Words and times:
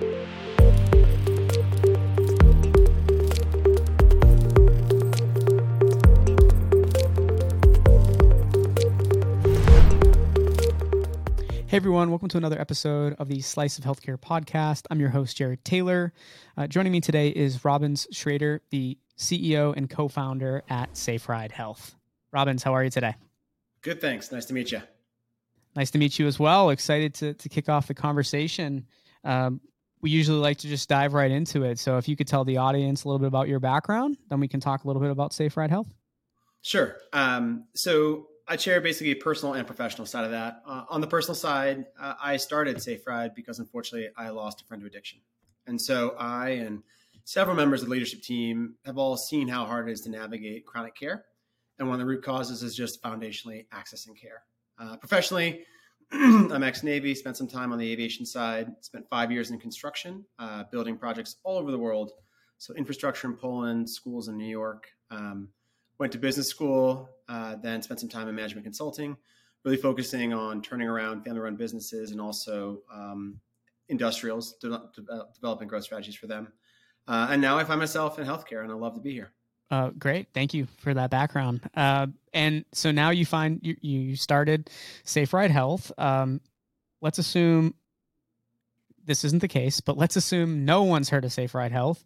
Hey 0.00 0.06
everyone, 11.76 12.08
welcome 12.08 12.30
to 12.30 12.38
another 12.38 12.58
episode 12.58 13.14
of 13.18 13.28
the 13.28 13.42
Slice 13.42 13.76
of 13.78 13.84
Healthcare 13.84 14.16
podcast. 14.16 14.86
I'm 14.90 15.00
your 15.00 15.10
host, 15.10 15.36
Jared 15.36 15.62
Taylor. 15.66 16.14
Uh, 16.56 16.66
joining 16.66 16.92
me 16.92 17.02
today 17.02 17.28
is 17.28 17.62
Robbins 17.62 18.06
Schrader, 18.10 18.62
the 18.70 18.96
CEO 19.18 19.76
and 19.76 19.90
co 19.90 20.08
founder 20.08 20.62
at 20.70 20.96
Safe 20.96 21.28
Ride 21.28 21.52
Health. 21.52 21.94
Robbins, 22.32 22.62
how 22.62 22.72
are 22.72 22.82
you 22.82 22.90
today? 22.90 23.16
Good, 23.82 24.00
thanks. 24.00 24.32
Nice 24.32 24.46
to 24.46 24.54
meet 24.54 24.72
you. 24.72 24.80
Nice 25.76 25.90
to 25.90 25.98
meet 25.98 26.18
you 26.18 26.26
as 26.26 26.38
well. 26.38 26.70
Excited 26.70 27.12
to, 27.16 27.34
to 27.34 27.48
kick 27.50 27.68
off 27.68 27.86
the 27.86 27.92
conversation. 27.92 28.86
Um, 29.24 29.60
we 30.00 30.10
usually 30.10 30.38
like 30.38 30.58
to 30.58 30.68
just 30.68 30.88
dive 30.88 31.12
right 31.12 31.30
into 31.30 31.64
it. 31.64 31.78
So 31.78 31.98
if 31.98 32.08
you 32.08 32.16
could 32.16 32.26
tell 32.26 32.44
the 32.44 32.56
audience 32.56 33.04
a 33.04 33.08
little 33.08 33.18
bit 33.18 33.28
about 33.28 33.48
your 33.48 33.60
background, 33.60 34.16
then 34.28 34.40
we 34.40 34.48
can 34.48 34.60
talk 34.60 34.84
a 34.84 34.86
little 34.86 35.02
bit 35.02 35.10
about 35.10 35.32
Safe 35.32 35.56
Ride 35.56 35.70
Health. 35.70 35.88
Sure. 36.62 36.96
Um, 37.12 37.64
so 37.74 38.26
I 38.48 38.56
share 38.56 38.80
basically 38.80 39.12
a 39.12 39.16
personal 39.16 39.54
and 39.54 39.66
professional 39.66 40.06
side 40.06 40.24
of 40.24 40.32
that. 40.32 40.62
Uh, 40.66 40.84
on 40.88 41.00
the 41.00 41.06
personal 41.06 41.34
side, 41.34 41.86
uh, 41.98 42.14
I 42.22 42.36
started 42.36 42.82
Safe 42.82 43.06
Ride 43.06 43.34
because 43.34 43.58
unfortunately 43.58 44.08
I 44.16 44.30
lost 44.30 44.62
a 44.62 44.64
friend 44.64 44.82
to 44.82 44.86
addiction. 44.86 45.20
And 45.66 45.80
so 45.80 46.14
I 46.18 46.50
and 46.50 46.82
several 47.24 47.54
members 47.54 47.82
of 47.82 47.88
the 47.88 47.92
leadership 47.92 48.22
team 48.22 48.74
have 48.84 48.98
all 48.98 49.16
seen 49.16 49.48
how 49.48 49.66
hard 49.66 49.88
it 49.88 49.92
is 49.92 50.00
to 50.00 50.10
navigate 50.10 50.66
chronic 50.66 50.96
care. 50.96 51.26
And 51.78 51.88
one 51.88 51.94
of 51.94 52.00
the 52.00 52.06
root 52.06 52.24
causes 52.24 52.62
is 52.62 52.74
just 52.74 53.02
foundationally 53.02 53.66
accessing 53.72 54.20
care. 54.20 54.42
Uh, 54.78 54.96
professionally, 54.96 55.64
I'm 56.12 56.62
ex 56.64 56.82
Navy, 56.82 57.14
spent 57.14 57.36
some 57.36 57.46
time 57.46 57.72
on 57.72 57.78
the 57.78 57.90
aviation 57.90 58.26
side, 58.26 58.72
spent 58.80 59.08
five 59.08 59.30
years 59.30 59.50
in 59.50 59.60
construction, 59.60 60.24
uh, 60.40 60.64
building 60.72 60.96
projects 60.96 61.36
all 61.44 61.56
over 61.56 61.70
the 61.70 61.78
world. 61.78 62.12
So, 62.58 62.74
infrastructure 62.74 63.28
in 63.28 63.36
Poland, 63.36 63.88
schools 63.88 64.28
in 64.28 64.36
New 64.36 64.48
York. 64.48 64.88
Um, 65.10 65.48
went 66.00 66.10
to 66.12 66.18
business 66.18 66.48
school, 66.48 67.08
uh, 67.28 67.56
then 67.62 67.80
spent 67.82 68.00
some 68.00 68.08
time 68.08 68.26
in 68.26 68.34
management 68.34 68.64
consulting, 68.64 69.16
really 69.64 69.76
focusing 69.76 70.32
on 70.32 70.62
turning 70.62 70.88
around 70.88 71.22
family 71.22 71.40
run 71.40 71.54
businesses 71.54 72.10
and 72.10 72.20
also 72.20 72.80
um, 72.92 73.38
industrials, 73.88 74.54
de- 74.54 74.68
de- 74.68 75.26
developing 75.34 75.68
growth 75.68 75.84
strategies 75.84 76.16
for 76.16 76.26
them. 76.26 76.48
Uh, 77.06 77.28
and 77.30 77.40
now 77.40 77.58
I 77.58 77.64
find 77.64 77.78
myself 77.78 78.18
in 78.18 78.26
healthcare 78.26 78.62
and 78.62 78.72
I 78.72 78.74
love 78.74 78.94
to 78.94 79.00
be 79.00 79.12
here. 79.12 79.32
Uh, 79.70 79.90
great. 79.90 80.28
Thank 80.34 80.52
you 80.52 80.66
for 80.78 80.92
that 80.94 81.10
background. 81.10 81.60
Uh, 81.76 82.08
and 82.32 82.64
so 82.72 82.90
now 82.90 83.10
you 83.10 83.24
find 83.24 83.60
you, 83.62 83.76
you 83.80 84.16
started 84.16 84.68
Safe 85.04 85.32
Ride 85.32 85.50
Health. 85.50 85.92
Um, 85.96 86.40
let's 87.00 87.18
assume 87.18 87.74
this 89.04 89.24
isn't 89.24 89.40
the 89.40 89.48
case, 89.48 89.80
but 89.80 89.96
let's 89.96 90.16
assume 90.16 90.64
no 90.64 90.82
one's 90.82 91.08
heard 91.08 91.24
of 91.24 91.32
Safe 91.32 91.54
Ride 91.54 91.72
Health. 91.72 92.04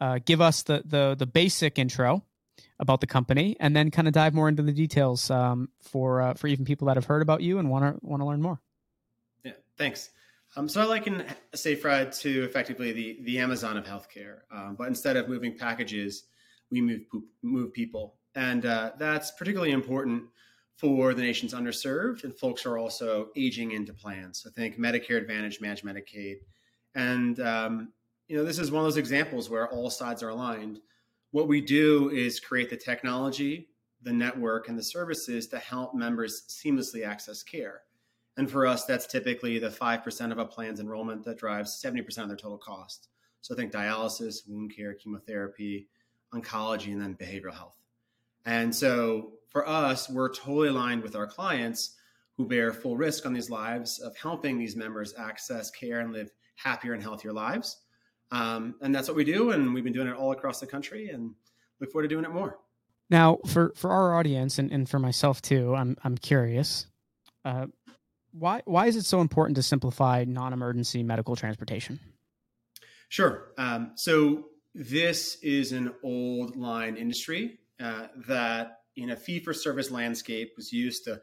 Uh, 0.00 0.18
give 0.24 0.40
us 0.40 0.62
the, 0.62 0.82
the, 0.84 1.16
the 1.18 1.26
basic 1.26 1.78
intro 1.78 2.22
about 2.78 3.00
the 3.00 3.06
company, 3.06 3.56
and 3.58 3.74
then 3.74 3.90
kind 3.90 4.06
of 4.06 4.14
dive 4.14 4.34
more 4.34 4.48
into 4.48 4.62
the 4.62 4.72
details 4.72 5.30
um, 5.30 5.68
for 5.80 6.22
uh, 6.22 6.34
for 6.34 6.46
even 6.46 6.64
people 6.64 6.86
that 6.86 6.96
have 6.96 7.06
heard 7.06 7.22
about 7.22 7.40
you 7.40 7.58
and 7.58 7.68
want 7.70 7.84
to 7.84 8.06
want 8.06 8.20
to 8.20 8.26
learn 8.26 8.40
more. 8.40 8.60
Yeah, 9.44 9.52
thanks. 9.76 10.10
Um, 10.56 10.68
so 10.68 10.80
I 10.80 10.84
liken 10.84 11.24
Safe 11.54 11.84
Ride 11.84 12.12
to 12.12 12.44
effectively 12.44 12.92
the 12.92 13.18
the 13.22 13.38
Amazon 13.40 13.76
of 13.76 13.84
healthcare, 13.84 14.40
um, 14.52 14.76
but 14.76 14.86
instead 14.86 15.16
of 15.16 15.28
moving 15.28 15.56
packages, 15.56 16.24
we 16.70 16.80
move 16.80 17.02
move 17.42 17.72
people, 17.72 18.16
and 18.34 18.66
uh, 18.66 18.92
that's 18.98 19.30
particularly 19.32 19.72
important 19.72 20.24
for 20.76 21.12
the 21.12 21.22
nation's 21.22 21.54
underserved 21.54 22.22
and 22.22 22.32
folks 22.34 22.62
who 22.62 22.70
are 22.70 22.78
also 22.78 23.28
aging 23.36 23.72
into 23.72 23.92
plans. 23.92 24.42
So 24.42 24.50
think 24.50 24.78
Medicare 24.78 25.16
Advantage, 25.16 25.60
Managed 25.60 25.84
Medicaid, 25.84 26.36
and 26.94 27.40
um, 27.40 27.92
you 28.28 28.36
know 28.36 28.44
this 28.44 28.58
is 28.58 28.70
one 28.70 28.80
of 28.80 28.86
those 28.86 28.96
examples 28.96 29.50
where 29.50 29.68
all 29.68 29.90
sides 29.90 30.22
are 30.22 30.28
aligned 30.28 30.80
what 31.30 31.48
we 31.48 31.60
do 31.60 32.10
is 32.10 32.40
create 32.40 32.70
the 32.70 32.76
technology, 32.76 33.68
the 34.02 34.12
network, 34.12 34.68
and 34.68 34.78
the 34.78 34.82
services 34.82 35.46
to 35.48 35.58
help 35.58 35.94
members 35.94 36.44
seamlessly 36.48 37.06
access 37.06 37.42
care. 37.42 37.82
And 38.38 38.50
for 38.50 38.66
us, 38.66 38.84
that's 38.84 39.06
typically 39.06 39.58
the 39.58 39.68
5% 39.68 40.32
of 40.32 40.38
a 40.38 40.44
plan's 40.46 40.80
enrollment 40.80 41.24
that 41.24 41.38
drives 41.38 41.82
70% 41.84 42.18
of 42.18 42.28
their 42.28 42.36
total 42.36 42.56
cost. 42.56 43.08
So 43.40 43.54
I 43.54 43.56
think 43.56 43.72
dialysis, 43.72 44.48
wound 44.48 44.74
care, 44.74 44.94
chemotherapy, 44.94 45.88
oncology, 46.34 46.92
and 46.92 47.00
then 47.00 47.14
behavioral 47.14 47.54
health. 47.54 47.76
And 48.44 48.74
so 48.74 49.32
for 49.48 49.68
us, 49.68 50.08
we're 50.08 50.32
totally 50.32 50.68
aligned 50.68 51.02
with 51.02 51.16
our 51.16 51.26
clients 51.26 51.96
who 52.36 52.46
bear 52.46 52.72
full 52.72 52.96
risk 52.96 53.26
on 53.26 53.32
these 53.32 53.50
lives 53.50 53.98
of 53.98 54.16
helping 54.16 54.58
these 54.58 54.76
members 54.76 55.14
access 55.18 55.70
care 55.70 56.00
and 56.00 56.12
live 56.12 56.30
happier 56.56 56.92
and 56.92 57.02
healthier 57.02 57.32
lives. 57.32 57.78
Um, 58.30 58.76
and 58.80 58.94
that's 58.94 59.08
what 59.08 59.16
we 59.16 59.24
do. 59.24 59.50
And 59.50 59.74
we've 59.74 59.84
been 59.84 59.92
doing 59.92 60.06
it 60.06 60.16
all 60.16 60.32
across 60.32 60.60
the 60.60 60.66
country 60.66 61.08
and 61.08 61.34
look 61.80 61.90
forward 61.90 62.04
to 62.04 62.08
doing 62.08 62.24
it 62.24 62.30
more. 62.30 62.58
Now, 63.10 63.38
for, 63.46 63.72
for 63.74 63.90
our 63.90 64.14
audience 64.14 64.58
and, 64.58 64.70
and 64.70 64.88
for 64.88 64.98
myself 64.98 65.40
too, 65.40 65.74
I'm, 65.74 65.96
I'm 66.04 66.16
curious. 66.16 66.86
Uh, 67.44 67.66
why, 68.32 68.62
why 68.66 68.86
is 68.86 68.96
it 68.96 69.04
so 69.04 69.20
important 69.20 69.56
to 69.56 69.62
simplify 69.62 70.24
non 70.24 70.52
emergency 70.52 71.02
medical 71.02 71.34
transportation? 71.34 71.98
Sure. 73.08 73.52
Um, 73.56 73.92
so, 73.94 74.44
this 74.78 75.36
is 75.42 75.72
an 75.72 75.92
old 76.04 76.56
line 76.56 76.96
industry 76.96 77.58
uh, 77.80 78.06
that, 78.28 78.82
in 78.96 79.10
a 79.10 79.16
fee 79.16 79.40
for 79.40 79.52
service 79.52 79.90
landscape, 79.90 80.52
was 80.56 80.72
used 80.72 81.04
to 81.04 81.20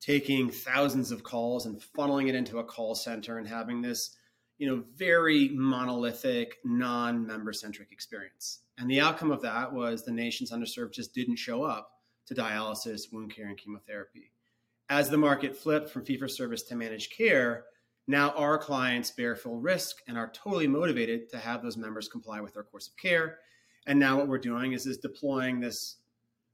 taking 0.00 0.50
thousands 0.50 1.12
of 1.12 1.22
calls 1.22 1.66
and 1.66 1.80
funneling 1.96 2.28
it 2.28 2.34
into 2.34 2.58
a 2.58 2.64
call 2.64 2.94
center 2.94 3.38
and 3.38 3.48
having 3.48 3.80
this 3.80 4.16
you 4.58 4.68
know, 4.68 4.82
very 4.96 5.50
monolithic, 5.50 6.56
non-member 6.64 7.52
centric 7.52 7.92
experience. 7.92 8.60
And 8.76 8.90
the 8.90 9.00
outcome 9.00 9.30
of 9.30 9.42
that 9.42 9.72
was 9.72 10.04
the 10.04 10.12
nation's 10.12 10.50
underserved 10.50 10.92
just 10.92 11.14
didn't 11.14 11.36
show 11.36 11.62
up 11.62 11.92
to 12.26 12.34
dialysis, 12.34 13.12
wound 13.12 13.34
care, 13.34 13.46
and 13.46 13.56
chemotherapy. 13.56 14.32
As 14.90 15.08
the 15.08 15.16
market 15.16 15.56
flipped 15.56 15.90
from 15.90 16.04
fee 16.04 16.18
for 16.18 16.28
service 16.28 16.62
to 16.64 16.74
managed 16.74 17.12
care, 17.16 17.64
now 18.08 18.30
our 18.30 18.56
clients 18.56 19.10
bear 19.10 19.36
full 19.36 19.60
risk 19.60 19.98
and 20.08 20.16
are 20.16 20.30
totally 20.30 20.66
motivated 20.66 21.28
to 21.30 21.38
have 21.38 21.62
those 21.62 21.76
members 21.76 22.08
comply 22.08 22.40
with 22.40 22.54
their 22.54 22.62
course 22.62 22.88
of 22.88 22.96
care. 22.96 23.38
And 23.86 23.98
now 23.98 24.16
what 24.16 24.28
we're 24.28 24.38
doing 24.38 24.72
is, 24.72 24.86
is 24.86 24.96
deploying 24.96 25.60
this 25.60 25.96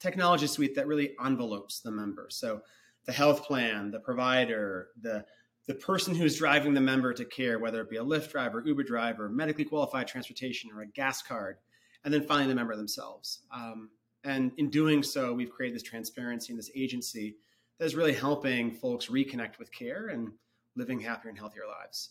technology 0.00 0.48
suite 0.48 0.74
that 0.74 0.88
really 0.88 1.14
envelopes 1.24 1.80
the 1.80 1.92
member. 1.92 2.26
So 2.28 2.62
the 3.06 3.12
health 3.12 3.44
plan, 3.44 3.92
the 3.92 4.00
provider, 4.00 4.88
the 5.00 5.24
the 5.66 5.74
person 5.74 6.14
who's 6.14 6.36
driving 6.36 6.74
the 6.74 6.80
member 6.80 7.14
to 7.14 7.24
care, 7.24 7.58
whether 7.58 7.80
it 7.80 7.88
be 7.88 7.96
a 7.96 8.04
Lyft 8.04 8.30
driver, 8.30 8.62
Uber 8.66 8.82
driver, 8.82 9.30
medically 9.30 9.64
qualified 9.64 10.06
transportation, 10.06 10.70
or 10.70 10.82
a 10.82 10.86
gas 10.86 11.22
card, 11.22 11.56
and 12.04 12.12
then 12.12 12.22
finally 12.22 12.48
the 12.48 12.54
member 12.54 12.76
themselves. 12.76 13.44
Um, 13.50 13.88
and 14.24 14.52
in 14.58 14.68
doing 14.68 15.02
so, 15.02 15.32
we've 15.32 15.50
created 15.50 15.74
this 15.74 15.82
transparency 15.82 16.52
and 16.52 16.58
this 16.58 16.70
agency 16.76 17.36
that 17.78 17.86
is 17.86 17.94
really 17.94 18.12
helping 18.12 18.72
folks 18.72 19.06
reconnect 19.06 19.58
with 19.58 19.72
care 19.72 20.08
and 20.08 20.32
living 20.76 21.00
happier 21.00 21.30
and 21.30 21.38
healthier 21.38 21.64
lives. 21.66 22.10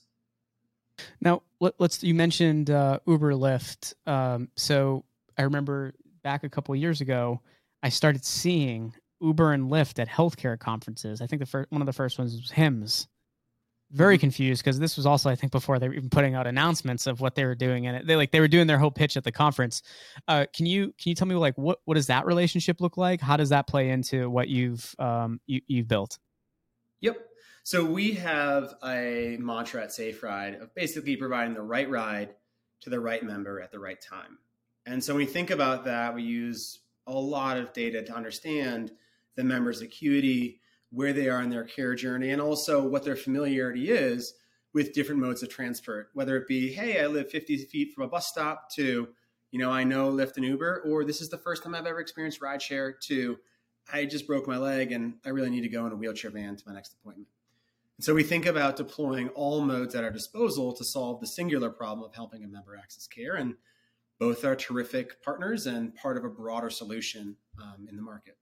Now, 1.21 1.41
let, 1.59 1.73
us 1.79 2.03
You 2.03 2.13
mentioned 2.13 2.69
uh, 2.69 2.99
Uber, 3.07 3.33
Lyft. 3.33 3.93
Um, 4.05 4.49
so 4.55 5.03
I 5.37 5.43
remember 5.43 5.93
back 6.23 6.43
a 6.43 6.49
couple 6.49 6.75
years 6.75 7.01
ago, 7.01 7.41
I 7.81 7.89
started 7.89 8.23
seeing 8.23 8.93
Uber 9.21 9.53
and 9.53 9.69
Lyft 9.71 9.99
at 9.99 10.07
healthcare 10.07 10.57
conferences. 10.59 11.21
I 11.21 11.27
think 11.27 11.39
the 11.39 11.45
first 11.45 11.71
one 11.71 11.81
of 11.81 11.85
the 11.85 11.93
first 11.93 12.19
ones 12.19 12.35
was 12.35 12.51
HIMSS. 12.51 13.07
very 13.91 14.15
mm-hmm. 14.15 14.21
confused 14.21 14.63
because 14.63 14.79
this 14.79 14.97
was 14.97 15.05
also 15.05 15.29
I 15.29 15.35
think 15.35 15.51
before 15.51 15.79
they 15.79 15.87
were 15.87 15.93
even 15.93 16.09
putting 16.09 16.35
out 16.35 16.45
announcements 16.47 17.07
of 17.07 17.21
what 17.21 17.35
they 17.35 17.45
were 17.45 17.55
doing 17.55 17.87
and 17.87 18.07
they 18.07 18.15
like 18.15 18.31
they 18.31 18.39
were 18.39 18.47
doing 18.47 18.67
their 18.67 18.77
whole 18.77 18.91
pitch 18.91 19.17
at 19.17 19.23
the 19.23 19.31
conference. 19.31 19.81
Uh, 20.27 20.45
can 20.53 20.65
you 20.65 20.93
can 21.01 21.09
you 21.09 21.15
tell 21.15 21.27
me 21.27 21.35
like 21.35 21.57
what 21.57 21.79
what 21.85 21.95
does 21.95 22.07
that 22.07 22.25
relationship 22.25 22.81
look 22.81 22.97
like? 22.97 23.21
How 23.21 23.37
does 23.37 23.49
that 23.49 23.67
play 23.67 23.89
into 23.89 24.29
what 24.29 24.47
you've 24.47 24.93
um, 24.99 25.39
you, 25.47 25.61
you've 25.67 25.87
built? 25.87 26.19
Yep. 27.01 27.17
So 27.65 27.85
we 27.85 28.11
have 28.15 28.75
a 28.83 29.37
mantra 29.39 29.83
at 29.83 29.93
Safe 29.93 30.21
Ride 30.21 30.55
of 30.55 30.75
basically 30.75 31.15
providing 31.15 31.53
the 31.53 31.61
right 31.61 31.89
ride 31.89 32.35
to 32.81 32.89
the 32.89 32.99
right 32.99 33.23
member 33.23 33.61
at 33.61 33.71
the 33.71 33.79
right 33.79 34.01
time. 34.01 34.37
And 34.85 35.01
so 35.01 35.13
when 35.13 35.25
we 35.25 35.31
think 35.31 35.49
about 35.49 35.85
that, 35.85 36.13
we 36.13 36.23
use 36.23 36.79
a 37.07 37.13
lot 37.13 37.55
of 37.55 37.71
data 37.71 38.03
to 38.03 38.13
understand 38.13 38.91
the 39.35 39.45
member's 39.45 39.81
acuity, 39.81 40.59
where 40.89 41.13
they 41.13 41.29
are 41.29 41.41
in 41.41 41.49
their 41.49 41.63
care 41.63 41.95
journey 41.95 42.31
and 42.31 42.41
also 42.41 42.85
what 42.85 43.03
their 43.03 43.15
familiarity 43.15 43.89
is 43.89 44.33
with 44.73 44.93
different 44.93 45.21
modes 45.21 45.41
of 45.41 45.47
transport, 45.47 46.09
whether 46.13 46.35
it 46.35 46.47
be, 46.49 46.73
hey, 46.73 47.01
I 47.01 47.07
live 47.07 47.29
50 47.31 47.57
feet 47.65 47.93
from 47.93 48.03
a 48.03 48.07
bus 48.07 48.27
stop 48.27 48.69
to, 48.71 49.07
you 49.51 49.59
know, 49.59 49.71
I 49.71 49.85
know 49.85 50.11
Lyft 50.11 50.35
and 50.35 50.45
Uber, 50.45 50.83
or 50.85 51.05
this 51.05 51.21
is 51.21 51.29
the 51.29 51.37
first 51.37 51.63
time 51.63 51.73
I've 51.73 51.85
ever 51.85 52.01
experienced 52.01 52.41
rideshare 52.41 52.99
to, 53.03 53.37
I 53.91 54.03
just 54.05 54.27
broke 54.27 54.47
my 54.47 54.57
leg 54.57 54.91
and 54.91 55.13
I 55.25 55.29
really 55.29 55.49
need 55.49 55.61
to 55.61 55.69
go 55.69 55.85
in 55.85 55.93
a 55.93 55.95
wheelchair 55.95 56.29
van 56.29 56.57
to 56.57 56.63
my 56.67 56.73
next 56.73 56.93
appointment. 56.93 57.29
And 57.97 58.05
so 58.05 58.13
we 58.13 58.23
think 58.23 58.45
about 58.45 58.75
deploying 58.75 59.29
all 59.29 59.61
modes 59.61 59.95
at 59.95 60.03
our 60.03 60.09
disposal 60.09 60.73
to 60.73 60.83
solve 60.83 61.19
the 61.19 61.27
singular 61.27 61.69
problem 61.69 62.07
of 62.07 62.15
helping 62.15 62.43
a 62.43 62.47
member 62.47 62.75
access 62.75 63.07
care. 63.07 63.35
And 63.35 63.55
both 64.19 64.43
are 64.45 64.55
terrific 64.55 65.21
partners 65.23 65.67
and 65.67 65.93
part 65.95 66.17
of 66.17 66.23
a 66.23 66.29
broader 66.29 66.69
solution 66.69 67.35
um, 67.61 67.87
in 67.89 67.95
the 67.95 68.01
market. 68.01 68.37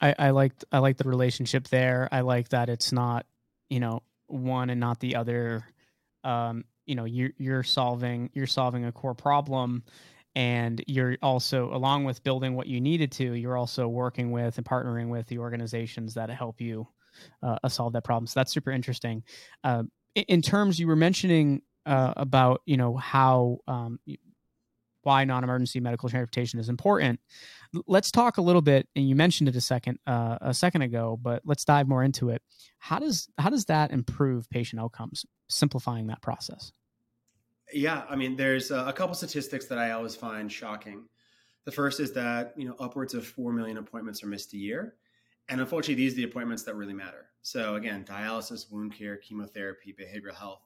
I, 0.00 0.14
I 0.18 0.30
liked 0.30 0.64
I 0.72 0.78
like 0.78 0.98
the 0.98 1.08
relationship 1.08 1.68
there. 1.68 2.08
I 2.12 2.20
like 2.20 2.50
that 2.50 2.68
it's 2.68 2.92
not 2.92 3.26
you 3.70 3.80
know 3.80 4.02
one 4.26 4.70
and 4.70 4.80
not 4.80 5.00
the 5.00 5.16
other. 5.16 5.64
Um, 6.22 6.64
you 6.86 6.94
know 6.94 7.04
you're 7.04 7.30
you're 7.36 7.62
solving 7.62 8.30
you're 8.32 8.46
solving 8.46 8.84
a 8.84 8.92
core 8.92 9.14
problem 9.14 9.82
and 10.34 10.82
you're 10.86 11.16
also 11.22 11.74
along 11.74 12.04
with 12.04 12.22
building 12.22 12.54
what 12.54 12.68
you 12.68 12.80
needed 12.80 13.12
to 13.12 13.34
you're 13.34 13.56
also 13.56 13.88
working 13.88 14.30
with 14.30 14.56
and 14.56 14.66
partnering 14.66 15.08
with 15.08 15.26
the 15.26 15.38
organizations 15.38 16.14
that 16.14 16.30
help 16.30 16.60
you 16.60 16.86
uh, 17.42 17.68
solve 17.68 17.92
that 17.94 18.04
problem. 18.04 18.26
So 18.26 18.40
that's 18.40 18.52
super 18.52 18.70
interesting. 18.70 19.22
Uh, 19.64 19.84
in 20.14 20.42
terms 20.42 20.78
you 20.78 20.86
were 20.86 20.96
mentioning 20.96 21.62
uh, 21.84 22.14
about 22.16 22.62
you 22.66 22.76
know 22.76 22.96
how 22.96 23.58
um, 23.68 24.00
why 25.02 25.24
non-emergency 25.24 25.78
medical 25.78 26.08
transportation 26.08 26.58
is 26.58 26.68
important. 26.68 27.20
Let's 27.86 28.10
talk 28.10 28.38
a 28.38 28.42
little 28.42 28.62
bit 28.62 28.88
and 28.96 29.08
you 29.08 29.14
mentioned 29.14 29.48
it 29.48 29.54
a 29.54 29.60
second 29.60 29.98
uh, 30.06 30.38
a 30.40 30.52
second 30.52 30.82
ago 30.82 31.18
but 31.22 31.42
let's 31.44 31.64
dive 31.64 31.86
more 31.86 32.02
into 32.02 32.30
it. 32.30 32.42
How 32.78 32.98
does 32.98 33.28
how 33.38 33.50
does 33.50 33.66
that 33.66 33.92
improve 33.92 34.50
patient 34.50 34.82
outcomes 34.82 35.24
simplifying 35.48 36.08
that 36.08 36.22
process? 36.22 36.72
Yeah, 37.72 38.04
I 38.08 38.16
mean, 38.16 38.36
there's 38.36 38.70
a 38.70 38.92
couple 38.92 39.14
statistics 39.14 39.66
that 39.66 39.78
I 39.78 39.90
always 39.90 40.14
find 40.14 40.50
shocking. 40.50 41.08
The 41.64 41.72
first 41.72 41.98
is 41.98 42.12
that 42.12 42.54
you 42.56 42.66
know 42.66 42.76
upwards 42.78 43.14
of 43.14 43.26
four 43.26 43.52
million 43.52 43.76
appointments 43.76 44.22
are 44.22 44.28
missed 44.28 44.54
a 44.54 44.56
year, 44.56 44.94
and 45.48 45.60
unfortunately, 45.60 45.94
these 45.94 46.12
are 46.12 46.16
the 46.16 46.24
appointments 46.24 46.64
that 46.64 46.74
really 46.74 46.94
matter. 46.94 47.26
So 47.42 47.76
again, 47.76 48.04
dialysis, 48.04 48.70
wound 48.70 48.94
care, 48.94 49.16
chemotherapy, 49.16 49.94
behavioral 49.98 50.34
health. 50.34 50.62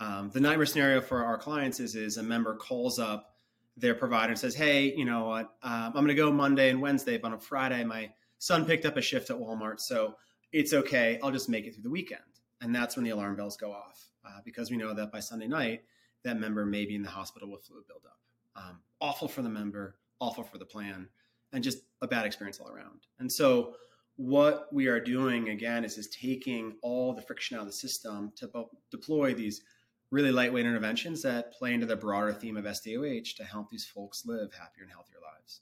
Um, 0.00 0.30
the 0.32 0.40
nightmare 0.40 0.66
scenario 0.66 1.00
for 1.00 1.24
our 1.24 1.38
clients 1.38 1.80
is 1.80 1.94
is 1.94 2.16
a 2.16 2.22
member 2.22 2.54
calls 2.56 2.98
up 2.98 3.34
their 3.76 3.94
provider 3.94 4.30
and 4.30 4.38
says, 4.38 4.54
"Hey, 4.54 4.94
you 4.94 5.04
know 5.04 5.26
what? 5.26 5.46
Um, 5.62 5.86
I'm 5.86 5.92
going 5.92 6.08
to 6.08 6.14
go 6.14 6.32
Monday 6.32 6.70
and 6.70 6.80
Wednesday, 6.80 7.18
but 7.18 7.28
on 7.28 7.34
a 7.34 7.40
Friday, 7.40 7.84
my 7.84 8.10
son 8.38 8.64
picked 8.64 8.84
up 8.84 8.96
a 8.96 9.02
shift 9.02 9.30
at 9.30 9.36
Walmart, 9.36 9.80
so 9.80 10.16
it's 10.52 10.72
okay. 10.72 11.18
I'll 11.22 11.30
just 11.30 11.48
make 11.48 11.66
it 11.66 11.74
through 11.74 11.84
the 11.84 11.90
weekend." 11.90 12.20
And 12.60 12.74
that's 12.74 12.96
when 12.96 13.04
the 13.04 13.10
alarm 13.10 13.36
bells 13.36 13.56
go 13.56 13.70
off 13.70 14.08
uh, 14.24 14.40
because 14.44 14.70
we 14.70 14.76
know 14.76 14.94
that 14.94 15.12
by 15.12 15.20
Sunday 15.20 15.46
night 15.46 15.82
that 16.24 16.38
member 16.38 16.66
may 16.66 16.84
be 16.84 16.94
in 16.94 17.02
the 17.02 17.08
hospital 17.08 17.50
with 17.50 17.64
fluid 17.64 17.84
buildup. 17.86 18.18
Um, 18.56 18.80
awful 19.00 19.28
for 19.28 19.42
the 19.42 19.48
member, 19.48 19.96
awful 20.20 20.42
for 20.42 20.58
the 20.58 20.64
plan, 20.64 21.08
and 21.52 21.62
just 21.62 21.78
a 22.02 22.08
bad 22.08 22.26
experience 22.26 22.58
all 22.58 22.68
around. 22.68 23.06
And 23.18 23.30
so, 23.30 23.74
what 24.16 24.72
we 24.72 24.86
are 24.86 25.00
doing 25.00 25.50
again 25.50 25.84
is 25.84 25.98
is 25.98 26.08
taking 26.08 26.74
all 26.82 27.12
the 27.12 27.22
friction 27.22 27.56
out 27.56 27.60
of 27.60 27.66
the 27.66 27.72
system 27.72 28.32
to 28.36 28.50
deploy 28.90 29.34
these 29.34 29.62
really 30.10 30.30
lightweight 30.30 30.64
interventions 30.64 31.22
that 31.22 31.52
play 31.52 31.74
into 31.74 31.86
the 31.86 31.96
broader 31.96 32.32
theme 32.32 32.56
of 32.56 32.64
SDOH 32.64 33.36
to 33.36 33.44
help 33.44 33.68
these 33.70 33.84
folks 33.84 34.24
live 34.24 34.52
happier 34.52 34.84
and 34.84 34.92
healthier 34.92 35.18
lives. 35.20 35.60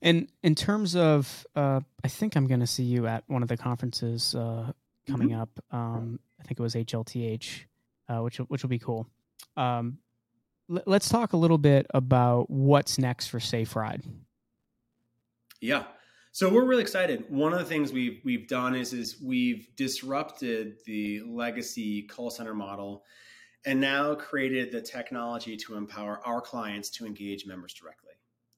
And 0.00 0.28
in 0.42 0.54
terms 0.54 0.96
of, 0.96 1.46
uh, 1.54 1.80
I 2.02 2.08
think 2.08 2.36
I'm 2.36 2.46
going 2.46 2.60
to 2.60 2.66
see 2.66 2.84
you 2.84 3.06
at 3.06 3.24
one 3.26 3.42
of 3.42 3.48
the 3.48 3.56
conferences 3.56 4.34
uh, 4.34 4.72
coming 5.06 5.30
mm-hmm. 5.30 5.40
up. 5.40 5.50
Um, 5.70 6.20
I 6.40 6.44
think 6.44 6.58
it 6.58 6.62
was 6.62 6.74
HLTH 6.74 7.64
uh, 8.10 8.22
which 8.22 8.38
which 8.38 8.62
will 8.62 8.70
be 8.70 8.78
cool. 8.78 9.06
Um, 9.56 9.98
l- 10.70 10.82
let's 10.86 11.08
talk 11.08 11.32
a 11.32 11.36
little 11.36 11.58
bit 11.58 11.86
about 11.94 12.50
what's 12.50 12.98
next 12.98 13.28
for 13.28 13.38
Safe 13.40 13.74
Ride. 13.76 14.02
Yeah, 15.60 15.84
so 16.32 16.48
we're 16.48 16.64
really 16.64 16.82
excited. 16.82 17.24
One 17.28 17.52
of 17.52 17.58
the 17.58 17.64
things 17.64 17.92
we've 17.92 18.20
we've 18.24 18.46
done 18.48 18.74
is 18.74 18.92
is 18.92 19.20
we've 19.20 19.68
disrupted 19.76 20.76
the 20.86 21.22
legacy 21.26 22.02
call 22.02 22.30
center 22.30 22.54
model, 22.54 23.04
and 23.66 23.80
now 23.80 24.14
created 24.14 24.72
the 24.72 24.80
technology 24.80 25.56
to 25.56 25.76
empower 25.76 26.20
our 26.24 26.40
clients 26.40 26.90
to 26.90 27.06
engage 27.06 27.46
members 27.46 27.74
directly. 27.74 28.14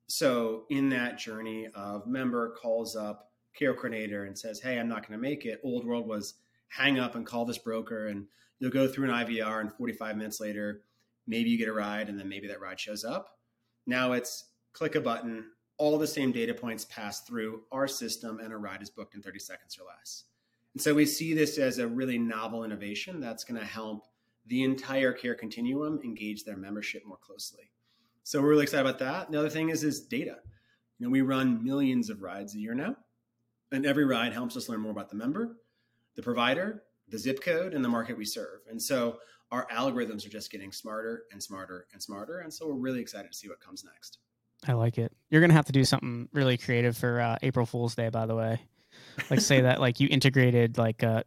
So 0.08 0.64
in 0.70 0.88
that 0.90 1.18
journey 1.18 1.68
of 1.74 2.06
member 2.06 2.50
calls 2.60 2.94
up 2.96 3.30
care 3.54 3.74
coordinator 3.74 4.24
and 4.24 4.38
says, 4.38 4.60
"Hey, 4.60 4.78
I'm 4.78 4.88
not 4.88 5.06
going 5.06 5.18
to 5.18 5.22
make 5.22 5.46
it." 5.46 5.60
Old 5.64 5.86
world 5.86 6.06
was 6.06 6.34
hang 6.68 6.98
up 6.98 7.14
and 7.14 7.26
call 7.26 7.44
this 7.44 7.58
broker 7.58 8.08
and 8.08 8.26
you'll 8.58 8.70
go 8.70 8.88
through 8.88 9.10
an 9.10 9.26
IVR 9.26 9.60
and 9.60 9.72
45 9.72 10.16
minutes 10.16 10.40
later, 10.40 10.82
maybe 11.26 11.50
you 11.50 11.58
get 11.58 11.68
a 11.68 11.72
ride 11.72 12.08
and 12.08 12.18
then 12.18 12.28
maybe 12.28 12.48
that 12.48 12.60
ride 12.60 12.80
shows 12.80 13.04
up. 13.04 13.38
Now 13.86 14.12
it's 14.12 14.44
click 14.72 14.94
a 14.94 15.00
button, 15.00 15.50
all 15.82 15.98
the 15.98 16.06
same 16.06 16.30
data 16.30 16.54
points 16.54 16.84
pass 16.84 17.22
through 17.22 17.60
our 17.72 17.88
system 17.88 18.38
and 18.38 18.52
a 18.52 18.56
ride 18.56 18.80
is 18.80 18.88
booked 18.88 19.16
in 19.16 19.20
30 19.20 19.40
seconds 19.40 19.76
or 19.80 19.84
less. 19.84 20.26
And 20.74 20.80
so 20.80 20.94
we 20.94 21.04
see 21.04 21.34
this 21.34 21.58
as 21.58 21.80
a 21.80 21.88
really 21.88 22.18
novel 22.18 22.62
innovation 22.62 23.18
that's 23.18 23.42
going 23.42 23.60
to 23.60 23.66
help 23.66 24.06
the 24.46 24.62
entire 24.62 25.12
care 25.12 25.34
continuum 25.34 25.98
engage 26.04 26.44
their 26.44 26.56
membership 26.56 27.04
more 27.04 27.16
closely. 27.16 27.72
So 28.22 28.40
we're 28.40 28.50
really 28.50 28.62
excited 28.62 28.86
about 28.86 29.00
that. 29.00 29.32
The 29.32 29.40
other 29.40 29.50
thing 29.50 29.70
is 29.70 29.82
is 29.82 30.02
data. 30.02 30.36
You 31.00 31.06
know, 31.06 31.10
we 31.10 31.20
run 31.20 31.64
millions 31.64 32.10
of 32.10 32.22
rides 32.22 32.54
a 32.54 32.60
year 32.60 32.74
now, 32.74 32.94
and 33.72 33.84
every 33.84 34.04
ride 34.04 34.32
helps 34.32 34.56
us 34.56 34.68
learn 34.68 34.82
more 34.82 34.92
about 34.92 35.10
the 35.10 35.16
member, 35.16 35.56
the 36.14 36.22
provider, 36.22 36.84
the 37.08 37.18
zip 37.18 37.42
code 37.42 37.74
and 37.74 37.84
the 37.84 37.88
market 37.88 38.16
we 38.16 38.24
serve. 38.24 38.60
And 38.70 38.80
so 38.80 39.18
our 39.50 39.66
algorithms 39.66 40.24
are 40.24 40.30
just 40.30 40.52
getting 40.52 40.70
smarter 40.70 41.24
and 41.32 41.42
smarter 41.42 41.88
and 41.92 42.00
smarter. 42.00 42.38
And 42.38 42.54
so 42.54 42.68
we're 42.68 42.74
really 42.74 43.00
excited 43.00 43.32
to 43.32 43.36
see 43.36 43.48
what 43.48 43.58
comes 43.58 43.82
next. 43.82 44.18
I 44.66 44.74
like 44.74 44.98
it. 44.98 45.12
You're 45.30 45.40
going 45.40 45.50
to 45.50 45.56
have 45.56 45.66
to 45.66 45.72
do 45.72 45.84
something 45.84 46.28
really 46.32 46.56
creative 46.56 46.96
for 46.96 47.20
uh, 47.20 47.36
April 47.42 47.66
Fool's 47.66 47.94
Day, 47.94 48.10
by 48.10 48.26
the 48.26 48.34
way. 48.36 48.60
Like 49.30 49.40
say 49.40 49.62
that 49.62 49.80
like 49.80 50.00
you 50.00 50.08
integrated 50.10 50.78
like 50.78 51.02
uh 51.02 51.22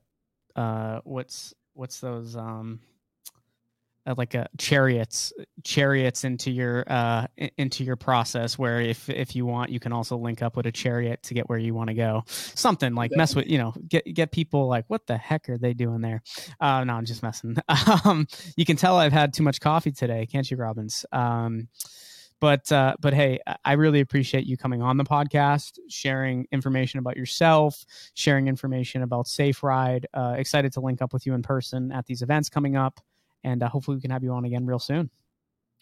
uh 0.55 1.01
what's 1.03 1.53
what's 1.73 1.99
those 1.99 2.35
um 2.35 2.79
uh, 4.07 4.13
like 4.17 4.35
a 4.35 4.41
uh, 4.41 4.47
chariots 4.57 5.33
chariots 5.63 6.23
into 6.23 6.51
your 6.51 6.83
uh 6.87 7.25
into 7.57 7.83
your 7.83 7.95
process 7.95 8.57
where 8.57 8.79
if 8.79 9.09
if 9.09 9.35
you 9.35 9.45
want 9.45 9.71
you 9.71 9.79
can 9.79 9.91
also 9.91 10.15
link 10.15 10.41
up 10.41 10.55
with 10.55 10.67
a 10.67 10.71
chariot 10.71 11.21
to 11.23 11.33
get 11.33 11.49
where 11.49 11.57
you 11.57 11.73
want 11.73 11.89
to 11.89 11.95
go. 11.95 12.23
Something 12.27 12.93
like 12.93 13.11
mess 13.15 13.35
with 13.35 13.47
you 13.47 13.57
know 13.57 13.73
get 13.87 14.05
get 14.13 14.31
people 14.31 14.67
like 14.67 14.85
what 14.87 15.07
the 15.07 15.17
heck 15.17 15.49
are 15.49 15.57
they 15.57 15.73
doing 15.73 16.01
there? 16.01 16.21
Uh 16.59 16.83
no 16.83 16.93
i'm 16.93 17.05
just 17.05 17.23
messing. 17.23 17.57
Um 18.05 18.27
you 18.55 18.65
can 18.65 18.77
tell 18.77 18.97
i've 18.97 19.13
had 19.13 19.33
too 19.33 19.43
much 19.43 19.59
coffee 19.59 19.91
today 19.91 20.25
can't 20.27 20.49
you 20.49 20.57
robbins? 20.57 21.05
Um 21.11 21.67
but 22.39 22.71
uh, 22.71 22.95
but 22.99 23.13
hey, 23.13 23.39
I 23.63 23.73
really 23.73 24.01
appreciate 24.01 24.45
you 24.45 24.57
coming 24.57 24.81
on 24.81 24.97
the 24.97 25.03
podcast, 25.03 25.79
sharing 25.89 26.47
information 26.51 26.99
about 26.99 27.17
yourself, 27.17 27.85
sharing 28.13 28.47
information 28.47 29.01
about 29.01 29.27
Safe 29.27 29.63
Ride. 29.63 30.07
Uh, 30.13 30.35
excited 30.37 30.73
to 30.73 30.81
link 30.81 31.01
up 31.01 31.13
with 31.13 31.25
you 31.25 31.33
in 31.33 31.41
person 31.41 31.91
at 31.91 32.05
these 32.05 32.21
events 32.21 32.49
coming 32.49 32.75
up 32.75 32.99
and 33.45 33.61
uh, 33.63 33.69
hopefully 33.69 33.95
we 33.95 34.01
can 34.01 34.11
have 34.11 34.23
you 34.23 34.33
on 34.33 34.43
again 34.43 34.65
real 34.65 34.79
soon. 34.79 35.09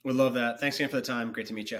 Would 0.03 0.15
love 0.15 0.33
that. 0.35 0.59
Thanks 0.59 0.75
again 0.75 0.89
for 0.89 0.97
the 0.97 1.01
time. 1.01 1.31
Great 1.31 1.47
to 1.47 1.53
meet 1.53 1.71
you. 1.71 1.79